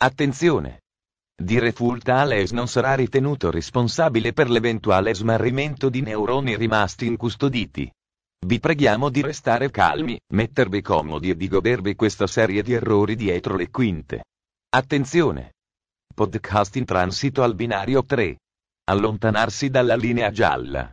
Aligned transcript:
Attenzione! 0.00 0.82
Direful 1.34 2.00
Thales 2.00 2.52
non 2.52 2.68
sarà 2.68 2.94
ritenuto 2.94 3.50
responsabile 3.50 4.32
per 4.32 4.48
l'eventuale 4.48 5.12
smarrimento 5.12 5.88
di 5.88 6.02
neuroni 6.02 6.56
rimasti 6.56 7.06
incustoditi. 7.06 7.90
Vi 8.46 8.60
preghiamo 8.60 9.08
di 9.08 9.22
restare 9.22 9.72
calmi, 9.72 10.16
mettervi 10.34 10.82
comodi 10.82 11.30
e 11.30 11.36
di 11.36 11.48
godervi 11.48 11.96
questa 11.96 12.28
serie 12.28 12.62
di 12.62 12.74
errori 12.74 13.16
dietro 13.16 13.56
le 13.56 13.70
quinte. 13.70 14.22
Attenzione! 14.68 15.54
Podcast 16.14 16.76
in 16.76 16.84
transito 16.84 17.42
al 17.42 17.56
binario 17.56 18.04
3. 18.04 18.36
Allontanarsi 18.84 19.68
dalla 19.68 19.96
linea 19.96 20.30
gialla. 20.30 20.88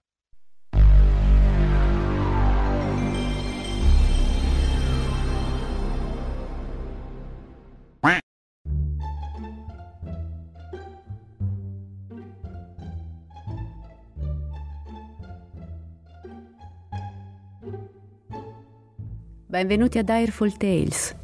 Benvenuti 19.56 19.98
a 19.98 20.04
Direful 20.04 20.58
Tales. 20.58 21.16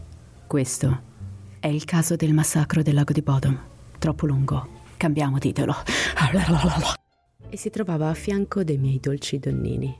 Questo 0.48 1.02
è 1.60 1.68
il 1.68 1.84
caso 1.84 2.16
del 2.16 2.32
massacro 2.32 2.82
del 2.82 2.94
lago 2.94 3.12
di 3.12 3.22
Bodom. 3.22 3.60
Troppo 4.00 4.26
lungo. 4.26 4.68
Cambiamo 4.96 5.38
titolo. 5.38 5.76
E 7.50 7.58
si 7.58 7.70
trovava 7.70 8.08
a 8.08 8.14
fianco 8.14 8.64
dei 8.64 8.78
miei 8.78 9.02
dolci 9.02 9.38
donnini. 9.38 9.94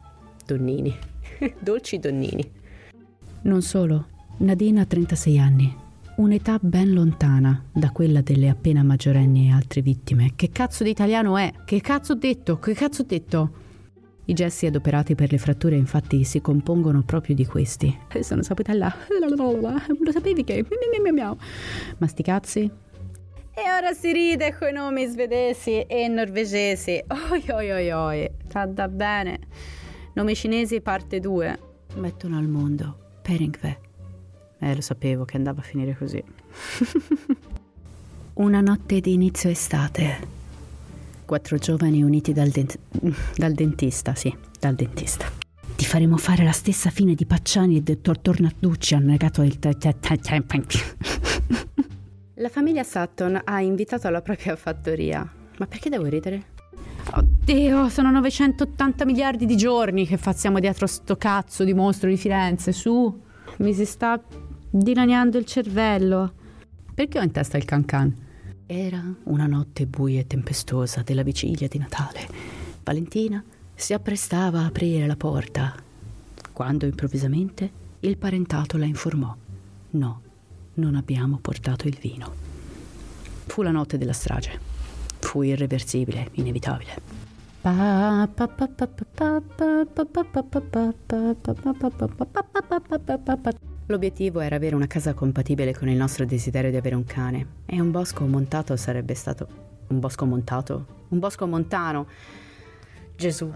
Donnini. 0.46 0.98
dolci 1.60 2.00
donnini. 2.00 2.50
Non 3.42 3.62
solo. 3.62 4.08
Nadine 4.38 4.80
ha 4.80 4.86
36 4.86 5.38
anni. 5.38 5.76
Un'età 6.16 6.58
ben 6.62 6.94
lontana 6.94 7.66
da 7.70 7.92
quella 7.92 8.22
delle 8.22 8.48
appena 8.48 8.82
maggiorenni 8.82 9.50
e 9.50 9.52
altre 9.52 9.82
vittime. 9.82 10.32
Che 10.38 10.52
cazzo 10.52 10.86
di 10.86 10.90
italiano 10.90 11.36
è? 11.36 11.52
Che 11.66 11.82
cazzo 11.82 12.14
ho 12.14 12.16
detto? 12.16 12.60
Che 12.60 12.74
cazzo 12.76 13.02
ho 13.02 13.06
detto? 13.06 13.52
I 14.32 14.34
gessi 14.34 14.66
adoperati 14.66 15.14
per 15.14 15.30
le 15.30 15.38
fratture 15.38 15.76
infatti 15.76 16.24
si 16.24 16.40
compongono 16.40 17.02
proprio 17.02 17.36
di 17.36 17.46
questi. 17.46 17.94
Sono 18.22 18.44
saputa 18.44 18.74
là. 18.74 18.96
Lo 19.20 20.12
sapevi 20.14 20.46
che? 20.46 20.66
Ma 21.98 22.08
sti 22.08 22.24
cazzi? 22.24 22.72
E 23.54 23.62
ora 23.78 23.92
si 23.92 24.14
ride 24.14 24.56
coi 24.58 24.72
nomi 24.72 25.06
svedesi 25.08 25.82
e 25.82 26.08
norvegesi. 26.08 27.04
Oi 27.30 27.44
oi 27.50 27.72
oi 27.72 27.92
oi. 27.92 28.32
Tanta 28.48 28.88
bene. 28.88 29.38
Nomi 30.14 30.34
cinesi 30.34 30.80
parte 30.80 31.20
2. 31.20 31.60
Mettono 31.96 32.38
al 32.38 32.48
mondo 32.48 32.96
Peringve. 33.22 33.80
Eh, 34.60 34.74
lo 34.74 34.82
sapevo 34.82 35.26
che 35.26 35.36
andava 35.36 35.60
a 35.60 35.64
finire 35.64 35.94
così. 35.94 36.24
Una 38.36 38.62
notte 38.62 39.02
di 39.02 39.12
inizio 39.12 39.50
estate 39.50 40.40
quattro 41.32 41.56
giovani 41.56 42.04
uniti 42.04 42.34
dal, 42.34 42.50
dent- 42.50 42.78
dal 43.38 43.54
dentista, 43.54 44.14
sì, 44.16 44.36
dal 44.60 44.76
dentista. 44.76 45.32
Ti 45.78 45.86
faremo 45.86 46.18
fare 46.18 46.44
la 46.44 46.52
stessa 46.52 46.90
fine 46.90 47.14
di 47.14 47.26
Pacciani 47.26 47.78
e 47.78 47.82
dottor 47.82 48.20
Tornatucci, 48.20 48.96
ha 48.96 49.00
negato 49.00 49.42
il... 49.42 49.58
La 52.36 52.50
famiglia 52.50 52.84
Sutton 52.84 53.40
ha 53.46 53.62
invitato 53.62 54.08
alla 54.08 54.22
propria 54.22 54.58
fattoria. 54.58 55.26
Ma 55.58 55.68
perché 55.68 55.90
devo 55.90 56.08
ridere? 56.08 56.48
Oddio, 57.14 57.88
sono 57.88 58.12
980 58.12 59.06
miliardi 59.06 59.46
di 59.46 59.56
giorni 59.56 60.06
che 60.06 60.18
facciamo 60.18 60.60
dietro 60.60 60.86
sto 60.86 61.16
cazzo 61.16 61.64
di 61.64 61.74
mostro 61.74 62.10
di 62.10 62.18
Firenze, 62.18 62.74
su. 62.74 63.22
Mi 63.60 63.74
si 63.74 63.86
sta 63.86 64.22
dilaniando 64.70 65.38
il 65.38 65.46
cervello. 65.46 66.34
Perché 66.94 67.20
ho 67.20 67.22
in 67.22 67.32
testa 67.32 67.56
il 67.56 67.64
cancan? 67.64 68.30
Era 68.74 69.04
una 69.24 69.48
notte 69.48 69.86
buia 69.86 70.22
e 70.22 70.28
tempestosa 70.28 71.02
della 71.02 71.24
vigilia 71.24 71.68
di 71.68 71.78
Natale. 71.78 72.26
Valentina 72.86 73.44
si 73.76 73.92
apprestava 73.92 74.62
a 74.62 74.68
aprire 74.68 75.08
la 75.08 75.18
porta 75.18 75.76
quando 76.54 76.86
improvvisamente 76.86 77.70
il 78.00 78.16
parentato 78.16 78.78
la 78.78 78.86
informò. 78.86 79.36
No, 79.90 80.22
non 80.76 80.96
abbiamo 80.96 81.38
portato 81.42 81.90
il 81.90 81.98
vino. 82.00 82.34
Fu 83.46 83.62
la 83.62 83.72
notte 83.72 83.98
della 83.98 84.14
strage. 84.14 84.58
Fu 85.20 85.42
irreversibile, 85.42 86.30
inevitabile. 86.36 87.02
L'obiettivo 93.92 94.40
era 94.40 94.56
avere 94.56 94.74
una 94.74 94.88
casa 94.88 95.14
compatibile 95.14 95.74
con 95.74 95.90
il 95.90 95.98
nostro 95.98 96.24
desiderio 96.24 96.72
di 96.72 96.78
avere 96.78 96.96
un 96.96 97.04
cane 97.04 97.46
e 97.66 97.82
un 97.82 97.92
bosco 97.92 98.26
montato 98.26 98.78
sarebbe 98.78 99.14
stato... 99.16 99.48
Un 99.88 100.00
bosco 100.00 100.26
montato? 100.26 100.86
Un 101.10 101.20
bosco 101.20 101.46
montano. 101.46 102.08
Gesù. 103.18 103.54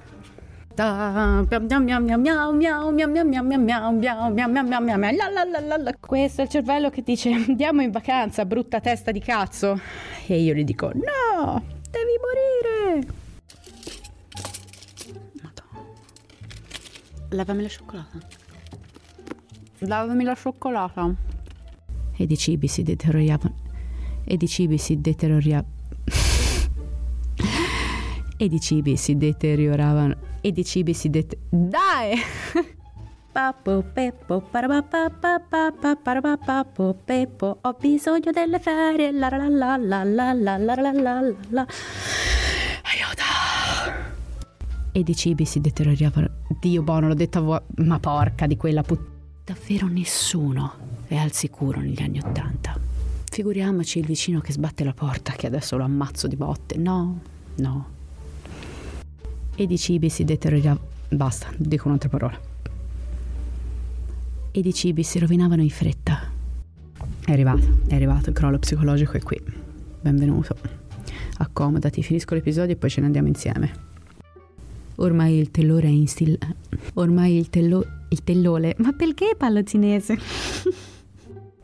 Questo 6.02 6.42
è 6.42 6.44
il 6.44 6.50
cervello 6.50 6.90
che 6.90 7.02
dice 7.02 7.32
andiamo 7.32 7.82
in 7.82 7.92
vacanza, 7.92 8.44
brutta 8.44 8.82
testa 8.82 9.12
di 9.12 9.22
cazzo. 9.22 9.80
E 10.28 10.42
io 10.42 10.54
gli 10.54 10.66
dico 10.66 10.88
no, 10.88 11.64
devi 11.90 12.14
morire. 12.20 13.08
Madonna. 15.42 15.88
Lavami 17.30 17.62
la 17.62 17.70
cioccolata. 17.70 18.44
Davami 19.80 20.24
la 20.24 20.36
cioccolata. 20.36 21.14
Ed 22.16 22.32
i 22.32 22.38
cibi 22.38 22.68
si 22.68 22.84
deterioravano. 22.84 23.56
Ed 24.24 24.42
i 24.42 24.48
cibi 24.48 24.78
si 24.78 25.02
deterioravano. 25.02 25.74
Ed 28.38 28.54
i 28.54 28.60
cibi 28.60 28.98
si 28.98 29.18
deterioravano. 29.18 30.16
Ed 30.42 30.58
i 30.58 30.66
cibi 30.66 30.94
si 30.94 31.10
det... 31.10 31.40
Dai! 31.50 32.20
Papo 33.32 33.84
Peppo, 33.94 34.42
parapapapapapapapapo 34.50 36.96
Peppo, 37.04 37.58
ho 37.62 37.76
bisogno 37.78 38.32
delle 38.32 38.60
ferie, 38.60 39.12
la 39.12 39.28
la 39.28 39.50
la 39.50 39.76
la 39.76 40.04
la 40.06 40.32
la 40.32 40.58
la 40.58 40.76
la 40.76 40.92
la 40.94 41.22
la 41.50 41.68
Aiuto! 42.84 43.24
Ed 44.94 45.10
i 45.10 45.16
cibi 45.16 45.44
si 45.44 45.60
deterioravano. 45.60 46.30
Dio 46.62 46.82
buono, 46.82 47.10
l'ho 47.10 47.14
detto 47.14 47.40
a 47.40 47.42
voi, 47.42 47.60
ma 47.78 48.00
porca 48.00 48.48
di 48.48 48.56
quella 48.56 48.84
puttana. 48.84 49.15
Davvero 49.46 49.86
nessuno 49.86 50.74
è 51.06 51.18
al 51.18 51.32
sicuro 51.32 51.80
negli 51.80 52.02
anni 52.02 52.18
Ottanta. 52.18 52.80
Figuriamoci 53.30 54.00
il 54.00 54.06
vicino 54.08 54.42
che 54.42 54.52
sbatte 54.52 54.84
la 54.84 54.94
porta, 54.94 55.34
che 55.34 55.46
adesso 55.46 55.78
lo 55.78 55.84
ammazzo 55.84 56.26
di 56.28 56.36
botte. 56.36 56.78
No, 56.78 57.22
no. 57.58 57.90
Ed 59.56 59.70
i 59.70 59.78
cibi 59.78 60.10
si 60.10 60.24
deterioravano. 60.24 60.88
Basta, 61.10 61.54
dico 61.58 61.88
un'altra 61.88 62.10
parola. 62.10 62.40
Ed 64.50 64.66
i 64.66 64.74
cibi 64.74 65.04
si 65.04 65.20
rovinavano 65.20 65.62
in 65.62 65.70
fretta. 65.70 66.22
È 67.24 67.32
arrivato, 67.32 67.82
è 67.86 67.94
arrivato, 67.94 68.32
il 68.32 68.36
crollo 68.36 68.58
psicologico 68.58 69.12
è 69.12 69.22
qui. 69.22 69.40
Benvenuto. 70.02 70.56
Accomodati, 71.38 72.02
finisco 72.02 72.34
l'episodio 72.34 72.74
e 72.74 72.78
poi 72.78 72.90
ce 72.90 73.00
ne 73.02 73.06
andiamo 73.06 73.28
insieme. 73.28 73.72
Ormai 74.96 75.38
il 75.38 75.52
tellore 75.52 75.86
è 75.86 75.92
instillato. 75.92 76.56
Ormai 76.96 77.38
il, 77.38 77.52
tello... 77.52 77.86
il 78.10 78.24
tellole. 78.24 78.76
Ma 78.78 78.92
perché 78.94 79.36
pallocinese? 79.38 80.18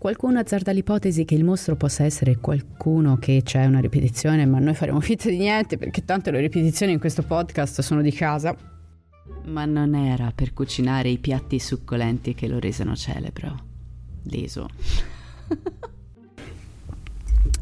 Qualcuno 0.01 0.39
azzarda 0.39 0.71
l'ipotesi 0.71 1.25
che 1.25 1.35
il 1.35 1.43
mostro 1.43 1.75
possa 1.75 2.03
essere 2.03 2.37
qualcuno 2.37 3.17
che 3.17 3.41
c'è 3.43 3.65
una 3.65 3.79
ripetizione, 3.79 4.47
ma 4.47 4.57
noi 4.57 4.73
faremo 4.73 4.99
finta 4.99 5.29
di 5.29 5.37
niente 5.37 5.77
perché 5.77 6.03
tanto 6.03 6.31
le 6.31 6.39
ripetizioni 6.39 6.91
in 6.93 6.99
questo 6.99 7.21
podcast 7.21 7.81
sono 7.81 8.01
di 8.01 8.11
casa. 8.11 8.57
Ma 9.45 9.65
non 9.65 9.93
era 9.93 10.31
per 10.33 10.53
cucinare 10.53 11.09
i 11.09 11.19
piatti 11.19 11.59
succolenti 11.59 12.33
che 12.33 12.47
lo 12.47 12.57
resero 12.57 12.95
celebre. 12.95 13.53
Leso. 14.23 14.67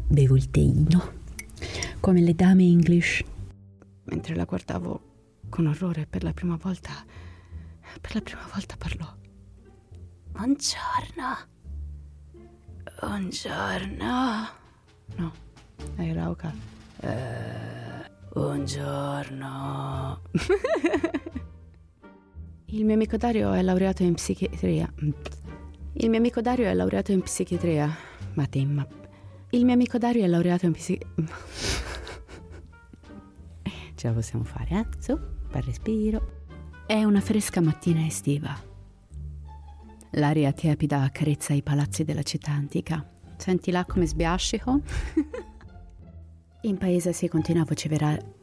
Bevo 0.08 0.34
il 0.34 0.50
teino, 0.50 1.12
come 2.00 2.22
le 2.22 2.34
dame 2.34 2.62
English. 2.64 3.22
Mentre 4.04 4.34
la 4.34 4.44
guardavo 4.44 5.00
con 5.50 5.66
orrore 5.66 6.06
per 6.08 6.22
la 6.22 6.32
prima 6.32 6.58
volta. 6.58 6.90
Per 7.98 8.14
la 8.14 8.20
prima 8.20 8.46
volta 8.52 8.76
parlò. 8.76 9.06
Buongiorno. 10.30 11.48
Buongiorno. 13.00 14.48
No, 15.16 15.32
ok. 16.30 16.44
Uh, 17.02 18.40
un 18.40 18.64
giorno. 18.64 20.22
Il 22.66 22.84
mio 22.84 22.94
amico 22.94 23.16
Dario 23.16 23.52
è 23.52 23.62
laureato 23.62 24.04
in 24.04 24.14
psichiatria. 24.14 24.92
Il 25.94 26.08
mio 26.08 26.18
amico 26.18 26.40
Dario 26.40 26.66
è 26.66 26.74
laureato 26.74 27.10
in 27.12 27.22
psichiatria. 27.22 27.92
Ma 28.34 28.46
te. 28.46 28.64
Il 29.50 29.64
mio 29.64 29.74
amico 29.74 29.98
Dario 29.98 30.22
è 30.22 30.28
laureato 30.28 30.66
in 30.66 30.72
psichiatria. 30.72 31.26
Ce 33.96 34.06
la 34.06 34.12
possiamo 34.14 34.44
fare, 34.44 34.68
eh? 34.70 34.86
Su, 35.00 35.18
per 35.50 35.64
respiro. 35.64 36.39
È 36.90 37.04
una 37.04 37.20
fresca 37.20 37.60
mattina 37.60 38.04
estiva. 38.04 38.52
L'aria 40.14 40.50
tiepida 40.50 41.02
accarezza 41.02 41.52
i 41.52 41.62
palazzi 41.62 42.02
della 42.02 42.24
città 42.24 42.50
antica. 42.50 43.08
Senti 43.36 43.70
là 43.70 43.84
come 43.84 44.06
sbiascico? 44.06 44.80
In 46.62 46.78
paese 46.78 47.12
si 47.12 47.28
continua 47.28 47.62
a 47.62 47.64
vociferare. 47.64 48.34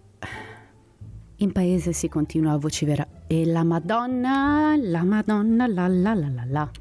In 1.35 1.51
paese 1.51 1.91
si 1.91 2.07
continua 2.07 2.53
a 2.53 2.57
vociferare. 2.57 3.25
E 3.27 3.45
la 3.45 3.65
Madonna, 3.65 4.77
la 4.79 5.03
Madonna, 5.03 5.67
la 5.67 5.89
la 5.89 6.13
la 6.13 6.29
la 6.29 6.45
la. 6.47 6.71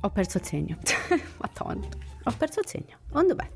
Ho 0.00 0.10
perso 0.10 0.38
il 0.38 0.44
segno. 0.44 0.76
Madonna, 1.40 1.86
ho 2.24 2.34
perso 2.36 2.58
il 2.58 2.66
segno. 2.66 2.96
Dov'è? 3.12 3.48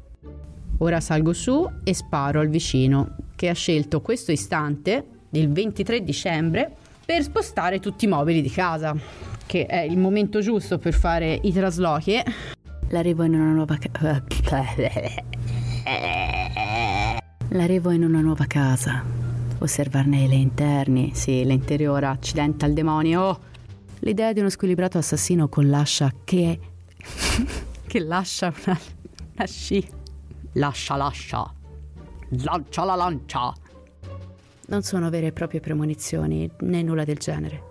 Ora 0.78 1.00
salgo 1.00 1.32
su 1.32 1.68
e 1.82 1.94
sparo 1.94 2.38
al 2.38 2.48
vicino 2.48 3.16
che 3.34 3.48
ha 3.48 3.54
scelto 3.54 4.00
questo 4.02 4.30
istante, 4.30 5.04
il 5.30 5.50
23 5.50 6.04
dicembre, 6.04 6.76
per 7.04 7.22
spostare 7.22 7.80
tutti 7.80 8.06
i 8.06 8.08
mobili 8.08 8.40
di 8.40 8.50
casa, 8.50 8.96
che 9.46 9.66
è 9.66 9.80
il 9.80 9.98
momento 9.98 10.40
giusto 10.40 10.78
per 10.78 10.94
fare 10.94 11.38
i 11.42 11.52
traslochi. 11.52 12.22
L'arrivo 12.88 13.24
in 13.24 13.34
una 13.34 13.52
nuova 13.52 13.76
casa. 13.76 14.22
L'arrivo 17.48 17.90
in 17.90 18.04
una 18.04 18.20
nuova 18.20 18.46
casa. 18.46 19.02
Osservarne 19.58 20.26
le 20.26 20.34
interni. 20.34 21.12
Sì, 21.14 21.44
l'interiore, 21.44 22.06
accidente 22.06 22.64
al 22.64 22.72
demonio. 22.72 23.52
L'idea 24.00 24.32
di 24.32 24.40
uno 24.40 24.50
squilibrato 24.50 24.98
assassino 24.98 25.48
con 25.48 25.68
l'ascia 25.68 26.12
che. 26.24 26.58
che 27.86 27.98
lascia 28.00 28.52
una. 28.64 28.78
una 29.34 29.46
sci. 29.46 29.86
Lascia, 30.52 30.96
lascia. 30.96 31.52
Lancia 32.28 32.84
la 32.84 32.94
lancia. 32.94 33.52
Non 34.66 34.82
sono 34.82 35.10
vere 35.10 35.26
e 35.26 35.32
proprie 35.32 35.60
premonizioni, 35.60 36.50
né 36.60 36.82
nulla 36.82 37.04
del 37.04 37.18
genere. 37.18 37.62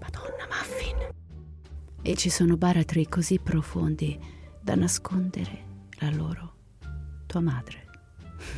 Madonna 0.00 0.48
Muffin. 0.48 0.96
E 2.02 2.16
ci 2.16 2.28
sono 2.28 2.56
baratri 2.56 3.06
così 3.08 3.38
profondi 3.38 4.18
da 4.60 4.74
nascondere 4.74 5.64
la 6.00 6.10
loro. 6.10 6.54
Tua 7.26 7.40
madre. 7.40 7.86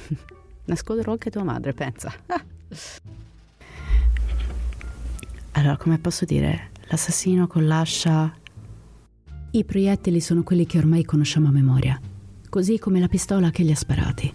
Nasconderò 0.65 1.13
anche 1.13 1.31
tua 1.31 1.45
madre, 1.45 1.75
pensa. 1.75 2.11
allora, 5.53 5.77
come 5.77 5.99
posso 5.99 6.25
dire? 6.25 6.71
L'assassino 6.89 7.47
con 7.47 7.67
l'ascia... 7.67 8.35
I 9.55 9.65
proiettili 9.65 10.23
sono 10.23 10.43
quelli 10.45 10.65
che 10.65 10.79
ormai 10.79 11.05
conosciamo 11.05 11.49
a 11.49 11.51
memoria, 11.51 12.01
così 12.49 12.79
come 12.79 13.01
la 13.01 13.09
pistola 13.09 13.51
che 13.51 13.63
li 13.63 13.71
ha 13.71 13.77
sparati. 13.77 14.33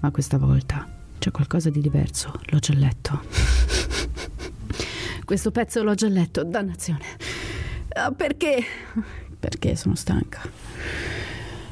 Ma 0.00 0.10
questa 0.10 0.38
volta 0.38 0.98
c'è 1.20 1.30
qualcosa 1.30 1.68
di 1.68 1.82
diverso, 1.82 2.32
l'ho 2.46 2.58
già 2.58 2.72
letto. 2.72 3.20
Questo 5.22 5.50
pezzo 5.50 5.82
l'ho 5.82 5.94
già 5.94 6.08
letto, 6.08 6.42
dannazione. 6.42 7.04
Uh, 7.94 8.16
perché? 8.16 8.64
Perché 9.38 9.76
sono 9.76 9.94
stanca. 9.94 10.40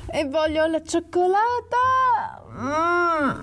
E 0.06 0.24
voglio 0.26 0.66
la 0.66 0.82
cioccolata. 0.82 2.44
Mm. 2.52 3.40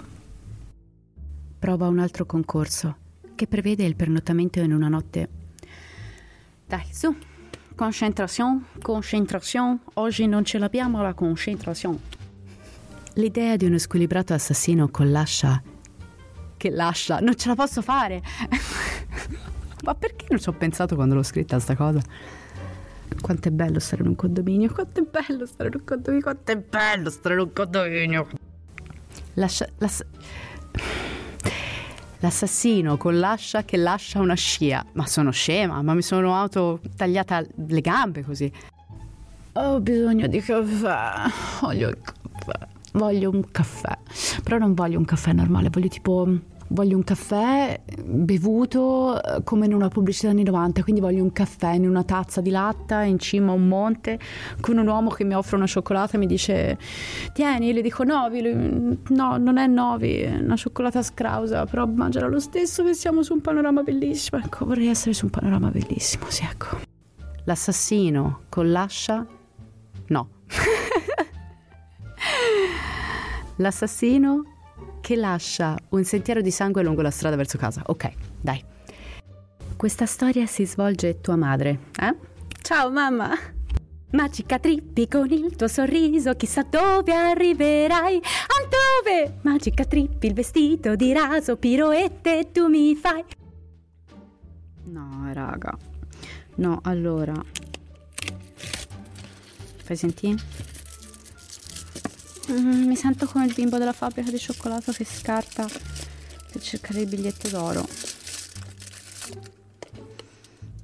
Prova 1.58 1.88
un 1.88 1.98
altro 1.98 2.28
concorso 2.28 2.98
che 3.34 3.48
prevede 3.48 3.84
il 3.84 3.96
pernottamento 3.96 4.60
in 4.60 4.74
una 4.74 4.88
notte. 4.88 5.30
Dai, 6.68 6.86
su. 6.92 7.16
Concentrazione, 7.74 8.66
concentrazione. 8.80 9.80
Oggi 9.96 10.28
non 10.28 10.46
ce 10.46 10.60
l'abbiamo 10.60 11.02
la 11.02 11.16
concentrazione. 11.16 11.98
L'idea 13.16 13.56
di 13.56 13.66
uno 13.66 13.80
squilibrato 13.80 14.34
assassino 14.34 14.90
con 14.90 15.10
l'ascia 15.10 15.74
che 16.66 16.72
lascia, 16.72 17.20
non 17.20 17.36
ce 17.36 17.50
la 17.50 17.56
posso 17.56 17.84
fare. 17.84 18.22
Ma 19.84 19.94
perché 19.94 20.26
non 20.30 20.40
ci 20.40 20.50
ho 20.50 20.54
pensato 20.54 20.96
quando 20.96 21.14
l'ho 21.14 21.22
scritta 21.22 21.60
sta 21.60 21.76
cosa? 21.76 22.02
Quanto 23.22 23.48
è 23.50 23.52
bello 23.52 23.80
stare 23.80 24.02
in 24.02 24.08
un 24.10 24.16
condominio, 24.16 24.72
quanto 24.74 25.00
è 25.00 25.04
bello 25.04 25.46
stare 25.46 25.70
in 25.70 25.76
un 25.76 25.84
condominio, 25.84 26.24
quanto 26.24 26.52
è 26.52 26.58
bello 26.58 27.10
stare 27.12 27.36
in 27.36 27.42
un 27.42 27.54
condominio. 27.54 28.28
Lascia, 29.36 29.68
lass... 29.78 30.04
L'assassino 32.20 32.98
con 32.98 33.20
l'ascia 33.20 33.64
che 33.64 33.78
lascia 33.78 34.20
una 34.20 34.34
scia. 34.34 34.84
Ma 34.94 35.06
sono 35.06 35.30
scema, 35.30 35.84
ma 35.84 35.94
mi 35.94 36.02
sono 36.02 36.34
auto 36.34 36.80
tagliata 36.96 37.46
le 37.68 37.82
gambe 37.82 38.24
così. 38.24 38.52
Ho 39.54 39.80
bisogno 39.80 40.26
di 40.26 40.42
caffè. 40.42 41.30
Voglio 41.62 41.90
il 41.90 41.98
caffè. 42.02 42.68
Voglio 42.94 43.30
un 43.30 43.52
caffè. 43.52 43.98
Però 44.44 44.58
non 44.58 44.74
voglio 44.74 44.98
un 44.98 45.06
caffè 45.06 45.34
normale, 45.34 45.70
voglio 45.70 45.90
tipo 45.90 46.28
voglio 46.70 46.96
un 46.96 47.04
caffè 47.04 47.80
bevuto 48.04 49.22
eh, 49.22 49.44
come 49.44 49.66
in 49.66 49.74
una 49.74 49.88
pubblicità 49.90 50.30
anni 50.30 50.44
90, 50.44 50.84
quindi 50.84 51.02
voglio 51.02 51.22
un 51.24 51.32
caffè 51.32 51.74
in 51.74 51.88
una 51.88 52.04
tazza 52.04 52.42
di 52.42 52.50
latta 52.50 53.04
in 53.04 53.20
cima 53.20 53.52
a 53.52 53.56
un 53.56 53.68
monte 53.68 54.20
con 54.60 54.78
un 54.78 54.88
uomo 54.88 55.10
che 55.10 55.24
mi 55.24 55.36
offre 55.36 55.58
una 55.58 55.68
cioccolata 55.68 56.14
e 56.14 56.18
mi 56.18 56.26
dice 56.26 56.78
tieni, 57.34 57.74
le 57.74 57.82
dico 57.82 58.04
Novi, 58.04 58.42
lui, 58.42 59.00
no, 59.10 59.38
non 59.38 59.58
è 59.58 59.68
Novi, 59.68 60.22
è 60.22 60.38
una 60.38 60.56
cioccolata 60.56 61.02
scrausa, 61.04 61.66
però 61.66 61.86
mangerà 61.86 62.28
lo 62.28 62.40
stesso 62.40 62.84
che 62.84 62.94
siamo 62.94 63.22
su 63.24 63.34
un 63.34 63.42
panorama 63.42 63.84
bellissimo. 63.84 64.42
Ecco, 64.44 64.66
vorrei 64.66 64.88
essere 64.88 65.14
su 65.14 65.26
un 65.26 65.32
panorama 65.32 65.70
bellissimo, 65.70 66.26
sì, 66.30 66.44
ecco. 66.44 66.80
L'assassino 67.44 68.42
con 68.50 68.72
l'ascia? 68.72 69.26
No. 70.08 70.30
L'assassino 73.58 74.55
che 75.02 75.16
lascia 75.16 75.78
un 75.90 76.04
sentiero 76.04 76.42
di 76.42 76.52
sangue 76.52 76.84
lungo 76.84 77.02
la 77.02 77.12
strada 77.12 77.36
verso 77.36 77.58
casa. 77.58 77.82
Ok, 77.86 78.12
dai. 78.42 78.64
Questa 79.76 80.06
storia 80.06 80.46
si 80.46 80.66
svolge 80.66 81.22
tua 81.22 81.36
madre, 81.36 81.80
eh? 82.00 82.16
Ciao 82.62 82.90
mamma! 82.90 83.38
Magica 84.12 84.60
Trippi 84.60 85.08
con 85.08 85.30
il 85.30 85.56
tuo 85.56 85.68
sorriso, 85.68 86.36
chissà 86.36 86.64
dove 86.64 87.14
arriverai. 87.14 88.22
Altrove! 88.60 89.40
Magica 89.42 89.84
Trippi, 89.84 90.28
il 90.28 90.34
vestito 90.34 90.96
di 90.96 91.12
raso, 91.12 91.58
piroette 91.58 92.52
tu 92.52 92.68
mi 92.68 92.96
fai. 92.96 93.24
No, 94.86 95.30
raga. 95.34 95.78
No, 96.56 96.80
allora. 96.84 97.34
Fai 99.84 99.96
sentire? 99.98 100.38
Mm, 102.52 102.86
mi 102.86 102.96
sento 102.96 103.26
come 103.26 103.46
il 103.46 103.54
bimbo 103.54 103.80
della 103.80 103.92
fabbrica 103.92 104.30
di 104.30 104.38
cioccolato 104.38 104.92
che 104.92 105.04
scarta 105.04 105.68
per 106.52 106.62
cercare 106.62 107.02
il 107.02 107.08
biglietto 107.08 107.50
d'oro. 107.50 107.88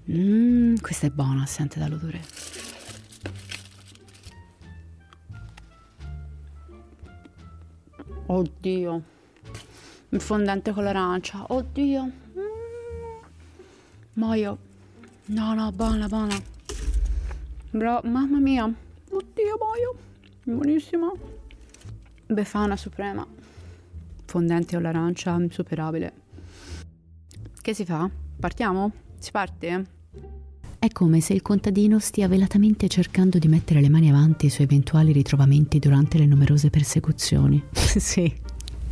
Mmm, 0.10 0.78
questa 0.82 1.06
è 1.06 1.10
buona, 1.12 1.46
sente 1.46 1.78
dall'odore. 1.78 2.22
Oddio. 8.26 9.04
Il 10.10 10.22
fondente 10.22 10.72
con 10.72 10.84
l'arancia. 10.84 11.46
Oddio. 11.48 12.04
Mm. 12.04 13.22
Muoio. 14.14 14.58
No, 15.26 15.54
no, 15.54 15.72
buona, 15.72 16.08
buona. 16.08 16.42
Bro, 17.70 18.02
mamma 18.06 18.40
mia. 18.40 18.74
Oddio, 19.12 19.58
muoio. 19.60 19.96
Buonissima. 20.44 21.12
Befana 22.32 22.78
suprema. 22.78 23.28
Fondente 24.24 24.78
all'arancia, 24.78 25.36
insuperabile. 25.36 26.14
Che 27.62 27.74
si 27.74 27.84
fa? 27.84 28.10
Partiamo? 28.40 28.90
Si 29.20 29.32
parte? 29.32 29.86
È 30.80 30.88
come 30.94 31.20
se 31.20 31.34
il 31.34 31.42
contadino 31.42 32.00
stia 32.00 32.30
velatamente 32.30 32.88
cercando 32.88 33.38
di 33.38 33.50
mettere 33.50 33.82
le 33.82 33.90
mani 33.90 34.10
avanti 34.10 34.50
su 34.50 34.62
eventuali 34.62 35.12
ritrovamenti 35.12 35.78
durante 35.78 36.18
le 36.20 36.26
numerose 36.26 36.70
persecuzioni. 36.70 37.62
sì, 37.74 38.34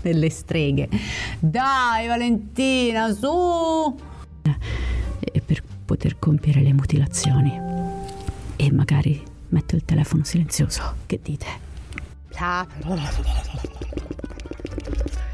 delle 0.01 0.29
streghe. 0.29 0.89
Dai, 1.39 2.07
Valentina, 2.07 3.13
su! 3.13 3.97
E 5.17 5.41
per 5.41 5.63
poter 5.85 6.19
compiere 6.19 6.59
le 6.61 6.73
mutilazioni. 6.73 7.57
E 8.57 8.71
magari 8.73 9.23
metto 9.47 9.77
il 9.77 9.85
telefono 9.85 10.25
silenzioso. 10.25 10.95
Che 11.05 11.19
dite? 11.23 11.68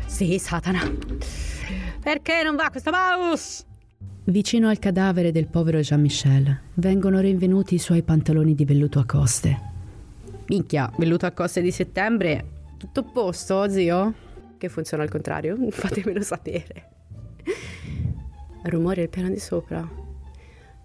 Sì, 0.07 0.39
Satana. 0.39 0.81
Perché 2.01 2.41
non 2.43 2.55
va 2.55 2.69
questo 2.69 2.91
mouse? 2.91 3.63
Vicino 4.25 4.69
al 4.69 4.79
cadavere 4.79 5.31
del 5.31 5.47
povero 5.47 5.79
Jean-Michel 5.79 6.61
vengono 6.75 7.19
rinvenuti 7.19 7.75
i 7.75 7.79
suoi 7.79 8.01
pantaloni 8.01 8.55
di 8.55 8.65
velluto 8.65 8.99
a 8.99 9.05
coste. 9.05 9.73
Minchia, 10.47 10.91
velluto 10.97 11.25
a 11.25 11.31
coste 11.31 11.61
di 11.61 11.71
settembre 11.71 12.53
Tutto 12.77 12.99
a 12.99 13.03
posto, 13.03 13.69
zio? 13.69 14.13
Che 14.57 14.69
funziona 14.69 15.03
al 15.03 15.09
contrario? 15.09 15.57
Fatemelo 15.71 16.21
sapere. 16.21 16.89
Rumori 18.63 19.01
al 19.01 19.09
piano 19.09 19.29
di 19.29 19.39
sopra. 19.39 19.87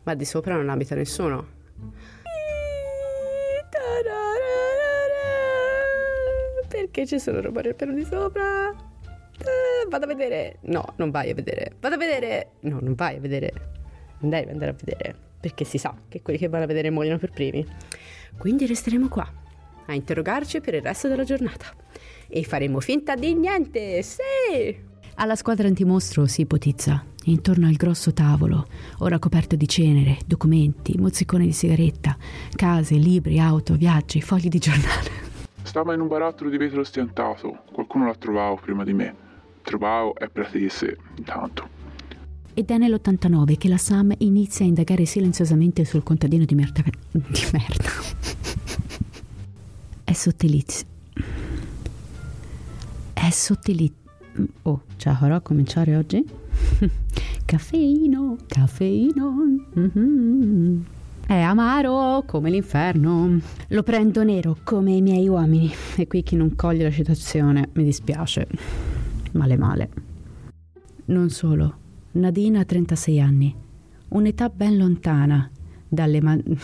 Ma 0.03 0.15
di 0.15 0.25
sopra 0.25 0.55
non 0.55 0.69
abita 0.69 0.95
nessuno. 0.95 1.59
Perché 6.91 7.07
ci 7.07 7.21
sono 7.21 7.41
rumori 7.41 7.69
al 7.69 7.77
piano 7.77 7.93
di 7.93 8.05
sopra? 8.05 8.69
Eh, 8.69 9.89
vado 9.89 10.07
a 10.07 10.09
vedere. 10.09 10.57
No, 10.63 10.85
non 10.97 11.13
vai 11.13 11.31
a 11.31 11.35
vedere. 11.35 11.77
Vado 11.79 11.95
a 11.95 11.99
vedere. 11.99 12.55
No, 12.63 12.81
non 12.81 12.95
vai 12.95 13.17
a 13.17 13.21
vedere. 13.21 13.53
Non 14.19 14.31
devi 14.31 14.51
andare 14.51 14.73
a 14.73 14.75
vedere. 14.75 15.15
Perché 15.39 15.65
si 15.65 15.79
sa 15.79 15.95
che 16.09 16.21
quelli 16.21 16.37
che 16.37 16.49
vanno 16.49 16.65
a 16.65 16.67
vedere 16.67 16.91
muoiono 16.91 17.19
per 17.19 17.31
primi. 17.31 17.65
Quindi 18.37 18.67
resteremo 18.67 19.09
qua 19.09 19.33
a 19.87 19.95
interrogarci 19.95 20.61
per 20.61 20.75
il 20.75 20.83
resto 20.83 21.07
della 21.07 21.23
giornata. 21.23 21.67
E 22.27 22.43
faremo 22.43 22.81
finta 22.81 23.15
di 23.15 23.35
niente. 23.35 24.03
Sì! 24.03 24.89
Alla 25.15 25.37
squadra 25.37 25.69
antimostro 25.69 26.27
si 26.27 26.41
ipotizza, 26.41 27.05
intorno 27.27 27.69
al 27.69 27.75
grosso 27.75 28.13
tavolo, 28.13 28.67
ora 28.99 29.21
coperto 29.21 29.55
di 29.55 29.69
cenere, 29.69 30.19
documenti, 30.27 30.99
mozziconi 30.99 31.47
di 31.47 31.53
sigaretta, 31.53 32.17
case, 32.57 32.97
libri, 32.97 33.39
auto, 33.39 33.75
viaggi, 33.75 34.21
fogli 34.21 34.49
di 34.49 34.59
giornale. 34.59 35.30
Stava 35.63 35.95
in 35.95 36.01
un 36.01 36.09
barattolo 36.09 36.51
di 36.51 36.57
vetro 36.57 36.83
stiantato. 36.85 37.63
Qualcuno 37.73 38.07
l'ha 38.07 38.15
trovato 38.15 38.61
prima 38.63 38.85
di 38.85 38.93
me. 38.93 39.15
Trovavo 39.63 40.17
e 40.17 40.29
pretese, 40.29 40.97
intanto. 41.17 41.69
Ed 42.55 42.71
è 42.71 42.79
nell'89 42.79 43.57
che 43.57 43.69
la 43.69 43.77
Sam 43.77 44.13
inizia 44.19 44.65
a 44.65 44.69
indagare 44.69 45.05
silenziosamente 45.05 45.85
sul 45.85 46.03
contadino 46.03 46.45
di 46.45 46.55
merda. 46.55 46.83
di 47.11 47.49
merda. 47.53 47.91
è 50.05 50.13
sottilizio. 50.13 50.87
È 53.13 53.31
sottilizio. 53.31 53.97
Oh, 54.63 54.83
ciao, 54.97 55.15
farò 55.15 55.37
a 55.37 55.41
cominciare 55.41 55.97
oggi? 55.97 56.25
caffeino, 57.45 58.37
caffeino. 58.47 59.35
Mm-hmm. 59.79 60.81
È 61.31 61.39
amaro 61.39 62.25
come 62.27 62.51
l'inferno. 62.51 63.39
Lo 63.69 63.85
prendo 63.85 64.25
nero 64.25 64.57
come 64.65 64.95
i 64.95 65.01
miei 65.01 65.29
uomini. 65.29 65.73
E 65.97 66.09
qui 66.09 66.25
chi 66.25 66.35
non 66.35 66.57
coglie 66.57 66.83
la 66.83 66.91
citazione 66.91 67.69
mi 67.75 67.85
dispiace. 67.85 68.49
Male 69.35 69.57
male. 69.57 69.91
Non 71.05 71.31
solo. 71.31 71.77
Nadina 72.15 72.59
ha 72.59 72.65
36 72.65 73.21
anni. 73.21 73.55
Un'età 74.09 74.49
ben 74.49 74.77
lontana 74.77 75.49
dalle 75.87 76.21
man... 76.21 76.43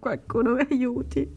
Qualcuno 0.00 0.54
mi 0.54 0.66
aiuti. 0.70 1.30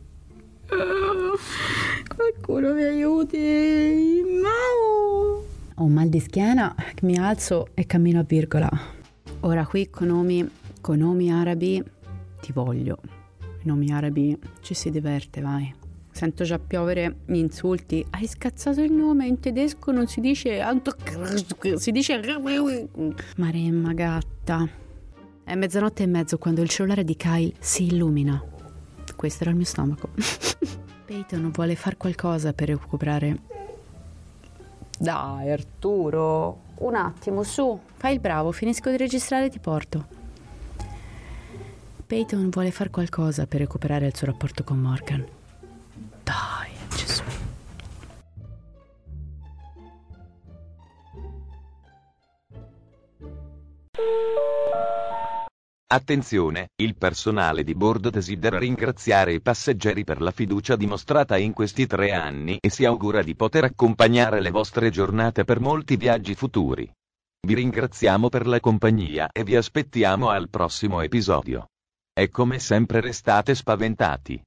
Qualcuno 2.15 2.73
mi 2.73 2.83
aiuti. 2.83 4.23
Mau. 4.41 5.43
Ho 5.75 5.83
un 5.83 5.91
mal 5.91 6.07
di 6.07 6.21
schiena, 6.21 6.73
mi 7.01 7.17
alzo 7.17 7.67
e 7.73 7.85
cammino 7.85 8.21
a 8.21 8.23
virgola. 8.23 8.69
Ora 9.41 9.65
qui 9.65 9.89
con 9.89 10.07
nomi 10.07 10.49
con 10.89 10.97
nomi 10.97 11.31
arabi 11.31 11.83
ti 12.41 12.51
voglio. 12.51 12.97
I 13.61 13.67
nomi 13.67 13.91
arabi 13.91 14.35
ci 14.61 14.73
si 14.73 14.89
diverte, 14.89 15.39
vai. 15.39 15.71
Sento 16.09 16.43
già 16.43 16.57
piovere 16.57 17.17
gli 17.27 17.35
insulti. 17.35 18.03
Hai 18.09 18.25
scazzato 18.25 18.81
il 18.81 18.91
nome, 18.91 19.27
in 19.27 19.39
tedesco 19.39 19.91
non 19.91 20.07
si 20.07 20.19
dice... 20.19 20.59
Si 21.75 21.91
dice... 21.91 22.19
Maremma 23.35 23.93
gatta. 23.93 24.67
È 25.43 25.53
mezzanotte 25.53 26.01
e 26.01 26.07
mezzo 26.07 26.39
quando 26.39 26.63
il 26.63 26.69
cellulare 26.69 27.03
di 27.03 27.15
Kyle 27.15 27.53
si 27.59 27.85
illumina. 27.85 28.43
Questo 29.15 29.43
era 29.43 29.51
il 29.51 29.57
mio 29.57 29.67
stomaco. 29.67 30.09
Peyton 31.05 31.51
vuole 31.51 31.75
far 31.75 31.97
qualcosa 31.97 32.51
per 32.53 32.69
recuperare... 32.69 33.37
Dai, 34.97 35.51
Arturo. 35.51 36.61
Un 36.77 36.95
attimo, 36.95 37.43
su. 37.43 37.79
Fai 37.93 38.13
il 38.15 38.19
bravo, 38.19 38.51
finisco 38.51 38.89
di 38.89 38.97
registrare 38.97 39.45
e 39.45 39.49
ti 39.49 39.59
porto. 39.59 40.17
Peyton 42.09 42.49
vuole 42.49 42.71
fare 42.71 42.89
qualcosa 42.89 43.45
per 43.45 43.59
recuperare 43.59 44.07
il 44.07 44.15
suo 44.15 44.25
rapporto 44.25 44.63
con 44.63 44.79
Morgan. 44.79 45.23
Dai, 46.23 46.71
Gesù. 46.95 47.21
Attenzione, 55.85 56.69
il 56.81 56.95
personale 56.95 57.63
di 57.63 57.75
bordo 57.75 58.09
desidera 58.09 58.57
ringraziare 58.57 59.33
i 59.33 59.39
passeggeri 59.39 60.03
per 60.03 60.19
la 60.19 60.31
fiducia 60.31 60.75
dimostrata 60.75 61.37
in 61.37 61.53
questi 61.53 61.85
tre 61.85 62.11
anni 62.11 62.57
e 62.59 62.71
si 62.71 62.85
augura 62.85 63.21
di 63.21 63.35
poter 63.35 63.65
accompagnare 63.65 64.41
le 64.41 64.49
vostre 64.49 64.89
giornate 64.89 65.43
per 65.43 65.59
molti 65.59 65.95
viaggi 65.95 66.33
futuri. 66.33 66.91
Vi 67.45 67.53
ringraziamo 67.53 68.29
per 68.29 68.47
la 68.47 68.59
compagnia 68.59 69.29
e 69.31 69.43
vi 69.43 69.55
aspettiamo 69.55 70.29
al 70.29 70.49
prossimo 70.49 71.01
episodio. 71.01 71.67
E 72.19 72.27
come 72.27 72.59
sempre 72.59 72.99
restate 72.99 73.55
spaventati. 73.55 74.43